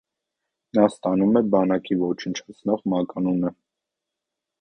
Նա 0.77 0.85
ստանում 0.91 1.35
է 1.41 1.43
«բանակի 1.55 1.97
ոչնչացնող» 2.05 2.81
մականունը։ 2.95 3.53